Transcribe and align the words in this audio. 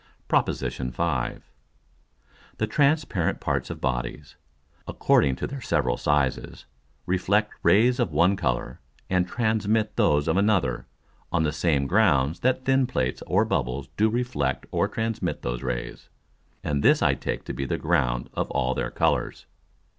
PROP. 0.27 0.47
V. 0.47 0.51
_The 0.53 1.41
transparent 2.67 3.39
parts 3.39 3.69
of 3.69 3.79
Bodies, 3.79 4.35
according 4.87 5.35
to 5.35 5.45
their 5.45 5.61
several 5.61 5.95
sizes, 5.95 6.65
reflect 7.05 7.53
Rays 7.61 7.99
of 7.99 8.11
one 8.11 8.35
Colour, 8.35 8.79
and 9.11 9.27
transmit 9.27 9.95
those 9.97 10.27
of 10.27 10.37
another, 10.37 10.87
on 11.31 11.43
the 11.43 11.51
same 11.51 11.85
grounds 11.85 12.39
that 12.39 12.65
thin 12.65 12.87
Plates 12.87 13.21
or 13.27 13.45
Bubbles 13.45 13.89
do 13.95 14.09
reflect 14.09 14.65
or 14.71 14.87
transmit 14.87 15.43
those 15.43 15.61
Rays. 15.61 16.09
And 16.63 16.81
this 16.81 17.03
I 17.03 17.13
take 17.13 17.43
to 17.45 17.53
be 17.53 17.65
the 17.65 17.77
ground 17.77 18.31
of 18.33 18.49
all 18.49 18.73
their 18.73 18.89
Colours. 18.89 19.45